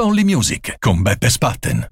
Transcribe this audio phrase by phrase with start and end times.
[0.00, 1.88] Only Music con Beppe Spatten.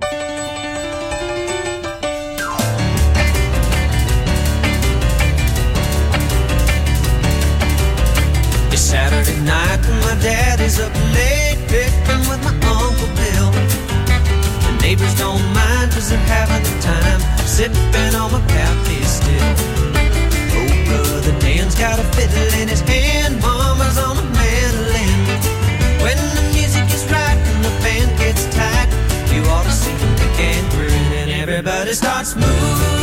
[8.70, 13.50] It's Saturday night and my daddy's up late bickering with my Uncle Bill.
[14.60, 19.54] The neighbors don't mind cause they're having the time sipping on my coffee still.
[20.54, 24.35] Oh, brother Dan's got a fiddle in his hand, mama's on the.
[31.86, 32.95] but it starts moving.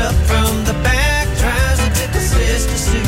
[0.00, 3.02] up from the back, tries to tickle Sister Sue.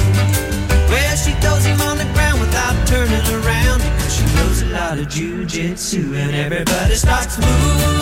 [0.88, 3.80] Well, she throws him on the ground without turning around.
[4.10, 7.99] She knows a lot of jujitsu, and everybody starts moving.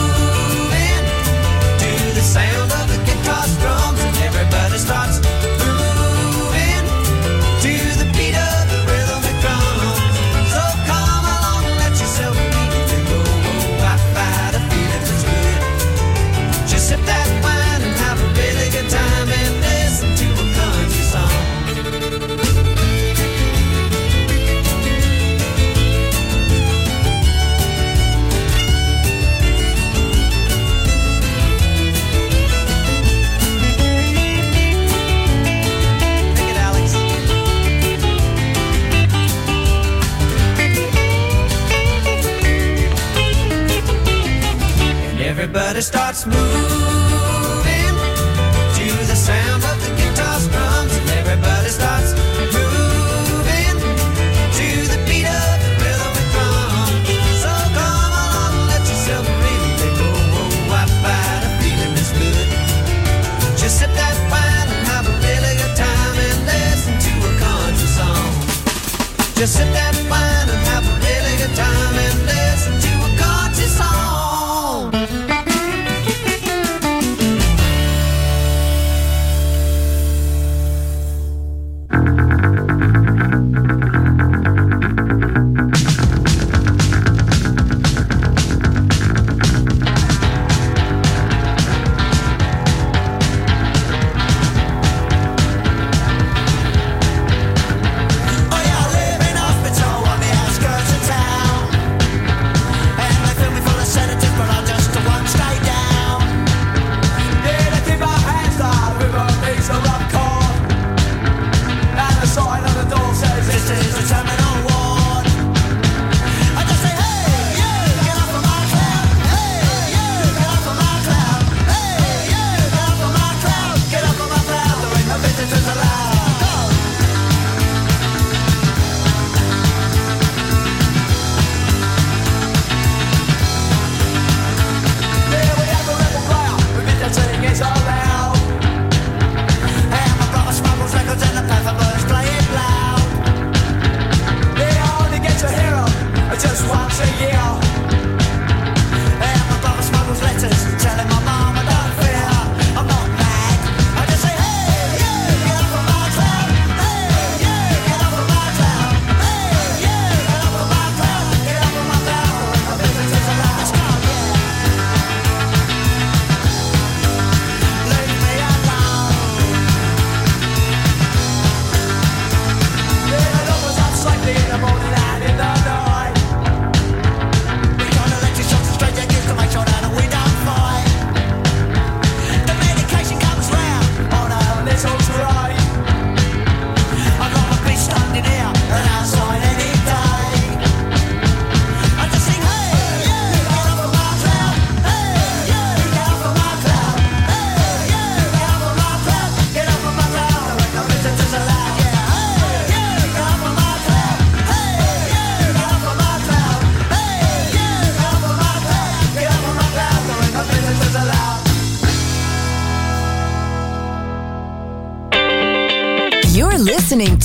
[46.18, 46.77] Smooth.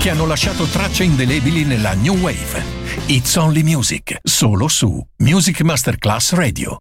[0.00, 2.64] Che hanno lasciato tracce indelebili nella New Wave.
[3.06, 6.78] It's Only Music, solo su Music Masterclass Radio.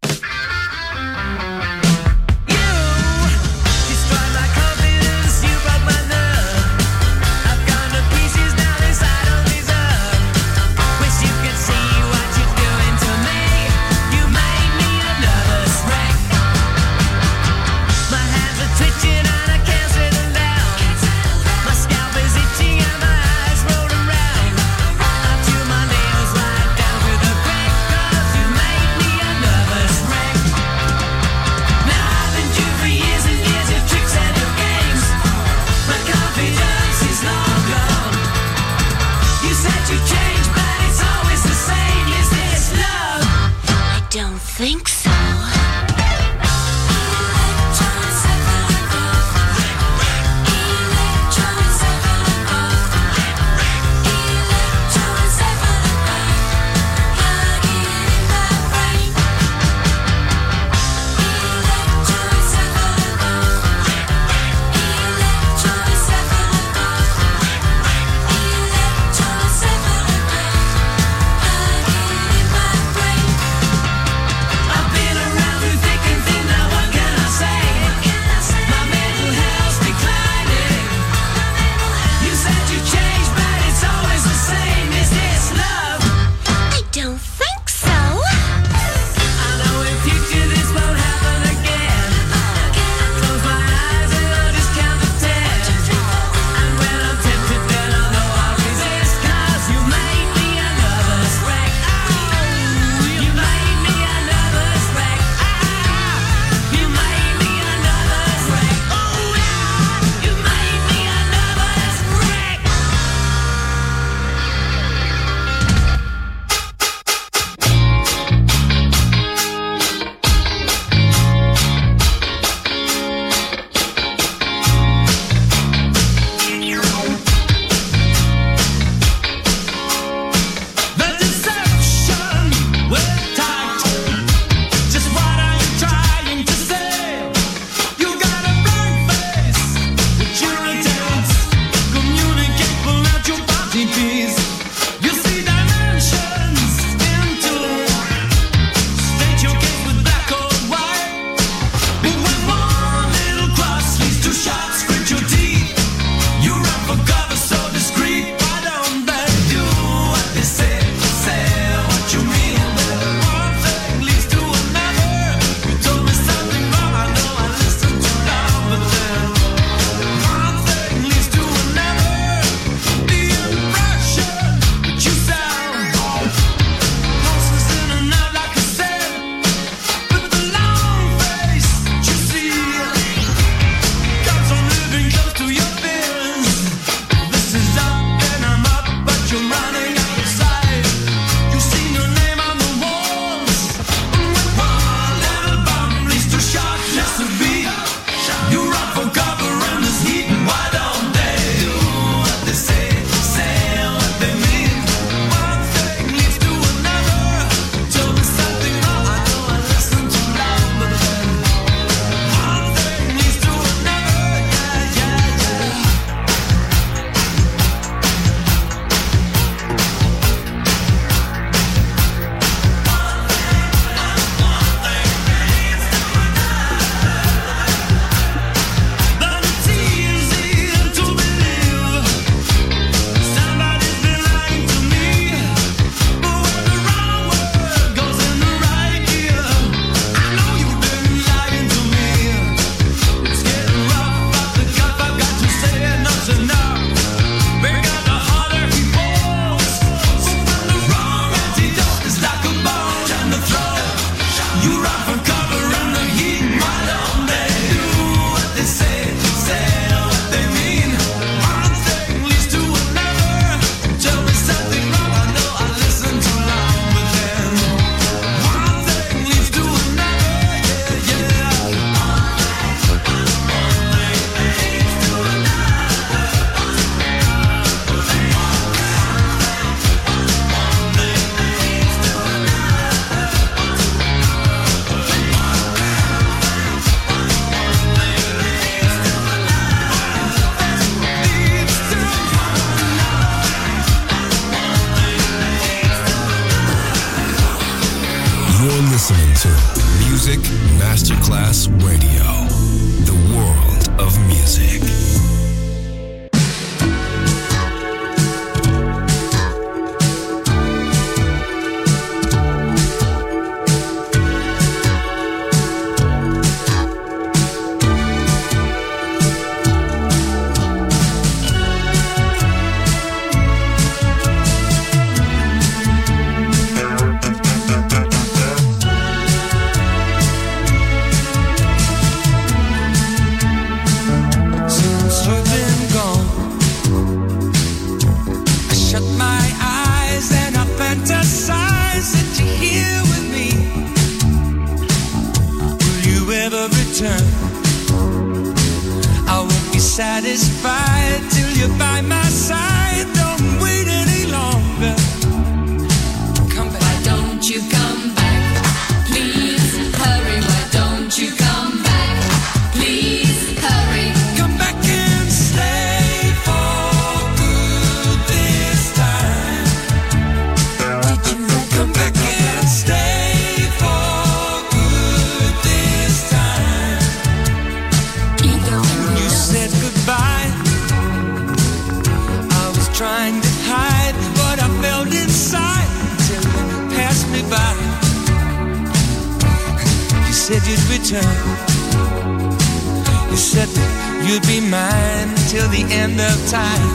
[396.50, 396.89] Time.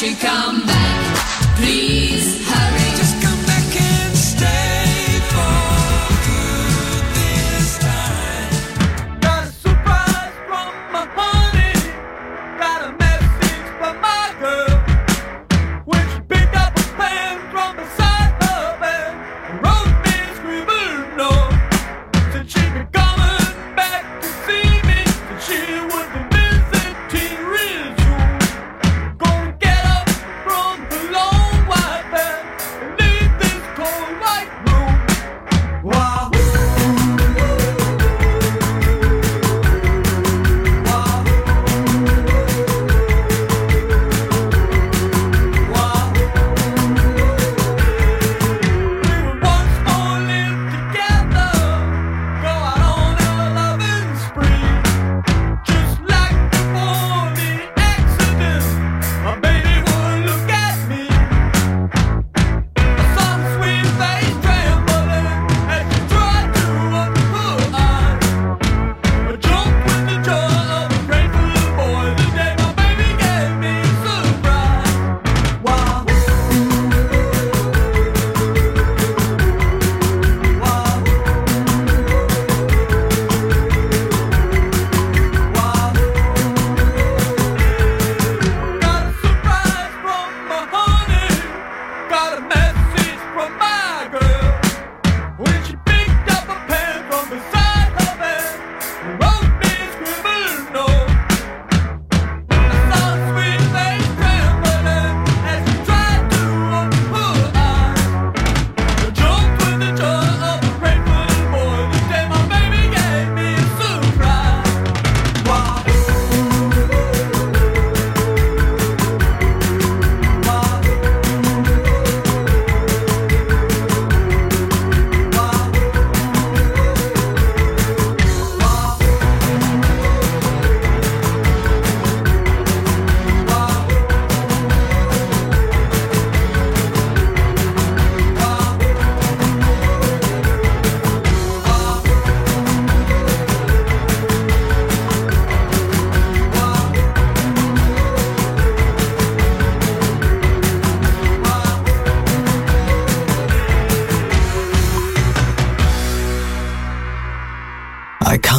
[0.00, 0.63] Don't come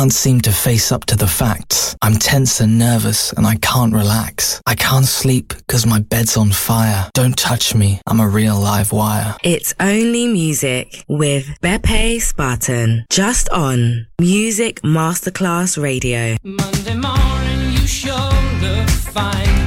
[0.06, 1.96] can't seem to face up to the facts.
[2.04, 4.62] I'm tense and nervous and I can't relax.
[4.68, 7.10] I can't sleep because my bed's on fire.
[7.16, 9.36] Don't touch me, I'm a real live wire.
[9.44, 16.38] It's only music with Beppe Spatten, just on Music Masterclass Radio.
[16.44, 18.32] Monday morning, you sure
[18.62, 19.65] look fine.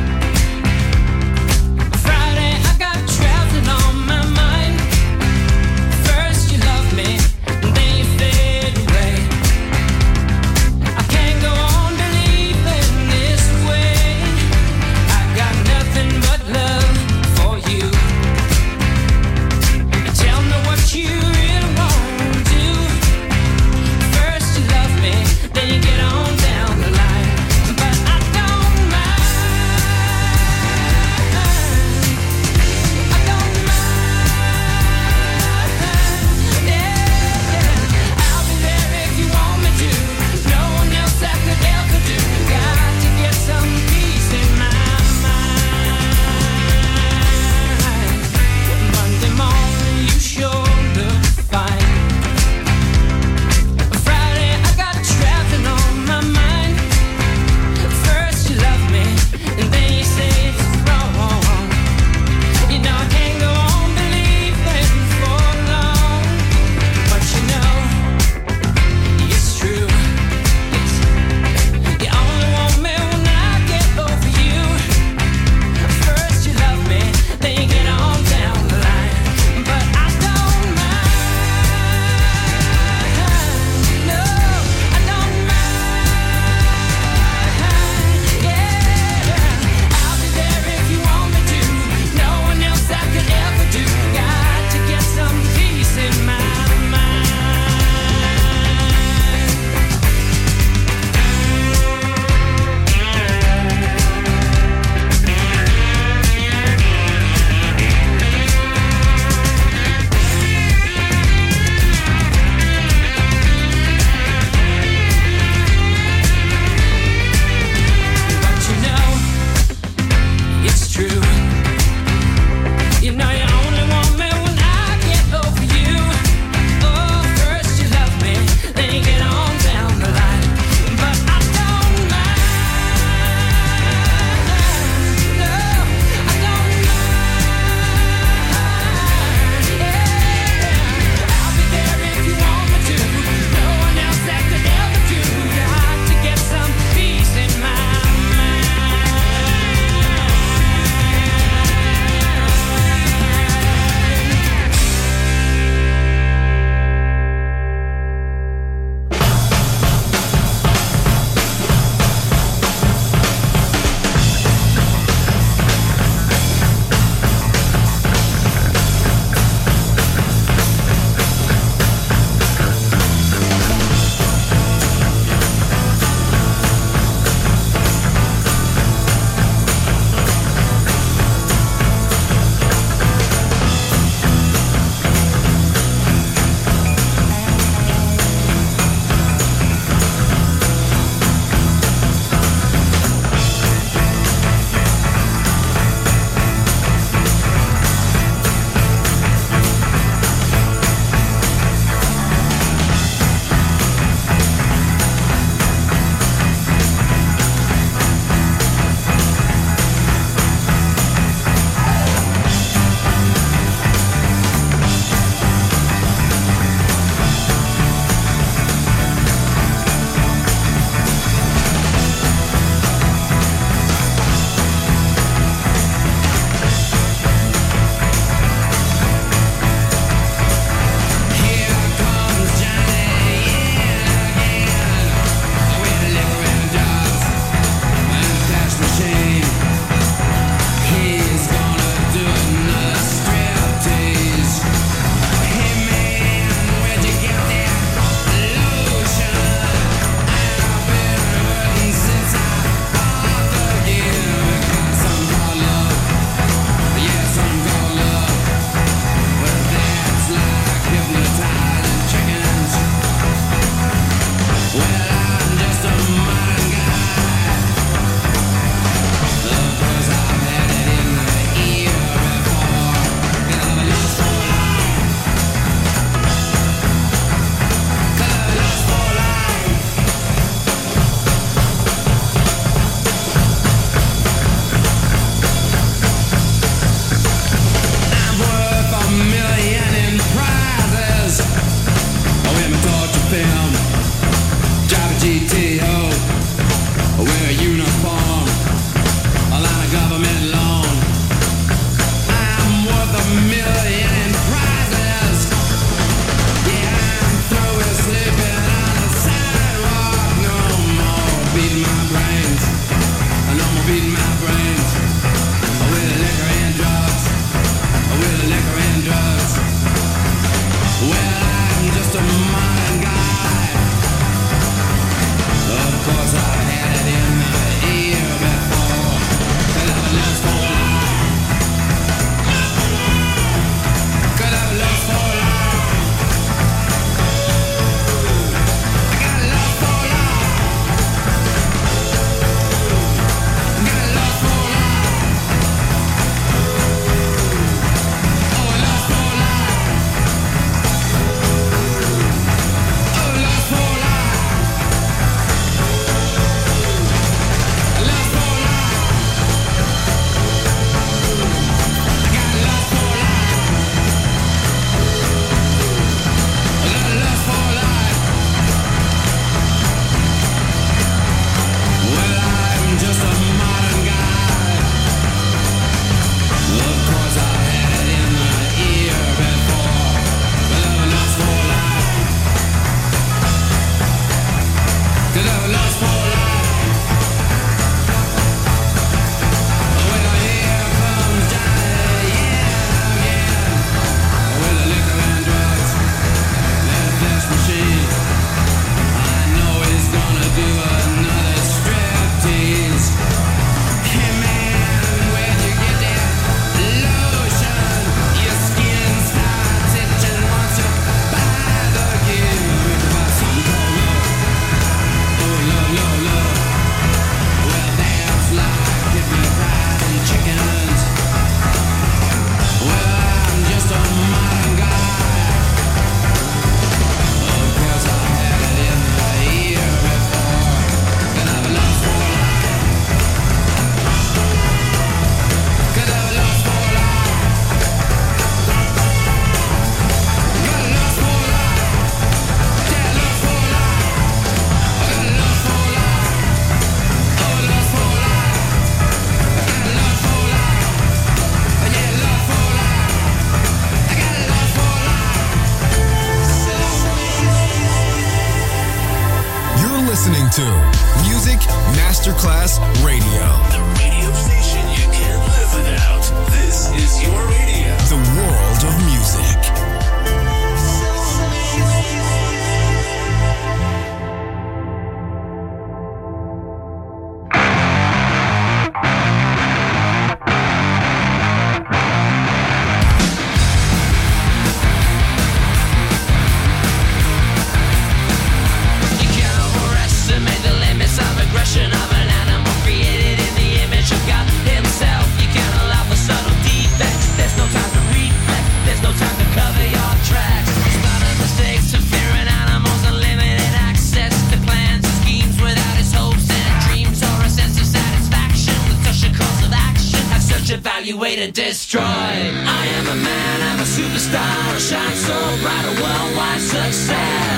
[511.08, 512.02] you way to destroy.
[512.02, 517.57] I am a man, I'm a superstar, I shine so bright, a worldwide success.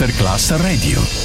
[0.00, 1.19] Masterclass Radio.